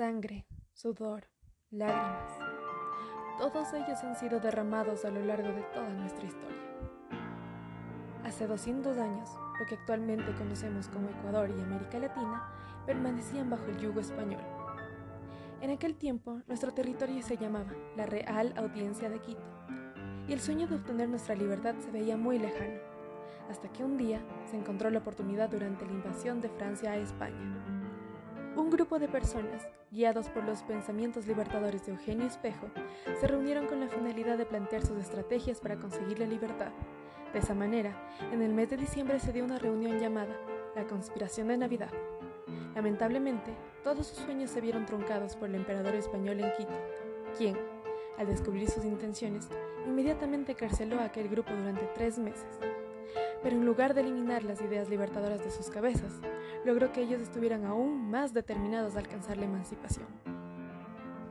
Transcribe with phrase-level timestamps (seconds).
[0.00, 1.28] Sangre, sudor,
[1.70, 2.32] lágrimas.
[3.36, 6.56] Todos ellos han sido derramados a lo largo de toda nuestra historia.
[8.24, 9.28] Hace 200 años,
[9.58, 12.50] lo que actualmente conocemos como Ecuador y América Latina
[12.86, 14.40] permanecían bajo el yugo español.
[15.60, 19.44] En aquel tiempo, nuestro territorio se llamaba la Real Audiencia de Quito,
[20.26, 22.80] y el sueño de obtener nuestra libertad se veía muy lejano,
[23.50, 27.79] hasta que un día se encontró la oportunidad durante la invasión de Francia a España.
[28.56, 32.66] Un grupo de personas, guiados por los pensamientos libertadores de Eugenio Espejo,
[33.20, 36.72] se reunieron con la finalidad de plantear sus estrategias para conseguir la libertad.
[37.32, 37.94] De esa manera,
[38.32, 40.36] en el mes de diciembre se dio una reunión llamada
[40.74, 41.92] la Conspiración de Navidad.
[42.74, 43.54] Lamentablemente,
[43.84, 46.74] todos sus sueños se vieron truncados por el emperador español en Quito,
[47.38, 47.56] quien,
[48.18, 49.48] al descubrir sus intenciones,
[49.86, 52.58] inmediatamente carceló a aquel grupo durante tres meses
[53.50, 56.20] pero en lugar de eliminar las ideas libertadoras de sus cabezas,
[56.64, 60.06] logró que ellos estuvieran aún más determinados a alcanzar la emancipación.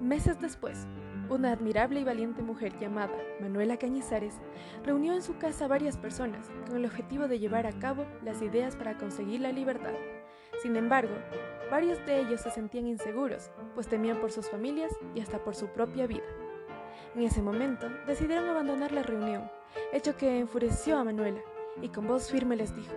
[0.01, 0.85] Meses después,
[1.29, 4.33] una admirable y valiente mujer llamada Manuela Cañizares
[4.83, 8.41] reunió en su casa a varias personas con el objetivo de llevar a cabo las
[8.41, 9.93] ideas para conseguir la libertad.
[10.61, 11.15] Sin embargo,
[11.71, 15.67] varios de ellos se sentían inseguros, pues temían por sus familias y hasta por su
[15.67, 16.27] propia vida.
[17.15, 19.49] En ese momento, decidieron abandonar la reunión,
[19.93, 21.39] hecho que enfureció a Manuela,
[21.81, 22.93] y con voz firme les dijo,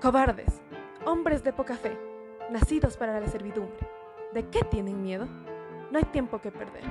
[0.00, 0.62] Cobardes,
[1.04, 1.98] hombres de poca fe,
[2.50, 3.88] nacidos para la servidumbre,
[4.32, 5.26] ¿de qué tienen miedo?
[5.90, 6.84] No hay tiempo que perder.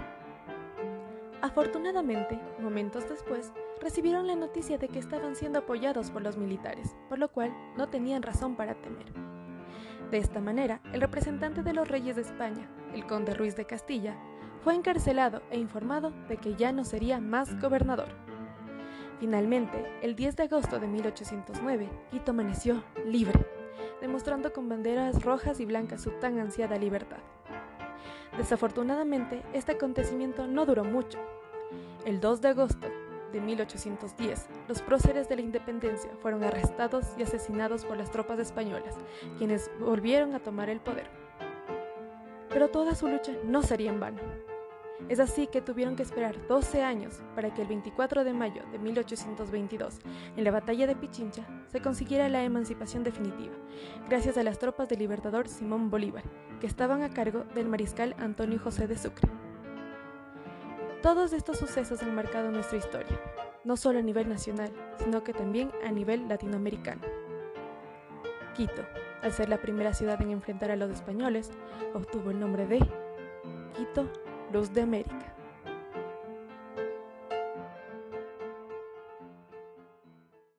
[1.41, 7.17] Afortunadamente, momentos después, recibieron la noticia de que estaban siendo apoyados por los militares, por
[7.17, 9.07] lo cual no tenían razón para temer.
[10.11, 14.17] De esta manera, el representante de los reyes de España, el conde Ruiz de Castilla,
[14.63, 18.09] fue encarcelado e informado de que ya no sería más gobernador.
[19.19, 23.45] Finalmente, el 10 de agosto de 1809, Quito amaneció libre,
[23.99, 27.17] demostrando con banderas rojas y blancas su tan ansiada libertad.
[28.37, 31.19] Desafortunadamente, este acontecimiento no duró mucho.
[32.05, 32.87] El 2 de agosto
[33.33, 38.95] de 1810, los próceres de la independencia fueron arrestados y asesinados por las tropas españolas,
[39.37, 41.09] quienes volvieron a tomar el poder.
[42.47, 44.48] Pero toda su lucha no sería en vano.
[45.07, 48.79] Es así que tuvieron que esperar 12 años para que el 24 de mayo de
[48.79, 49.99] 1822,
[50.35, 53.55] en la batalla de Pichincha, se consiguiera la emancipación definitiva,
[54.09, 56.23] gracias a las tropas del libertador Simón Bolívar,
[56.59, 59.29] que estaban a cargo del mariscal Antonio José de Sucre.
[61.01, 63.19] Todos estos sucesos han marcado nuestra historia,
[63.63, 67.01] no solo a nivel nacional, sino que también a nivel latinoamericano.
[68.53, 68.85] Quito,
[69.21, 71.51] al ser la primera ciudad en enfrentar a los españoles,
[71.93, 72.79] obtuvo el nombre de
[73.75, 74.09] Quito
[74.51, 75.38] Luz de América.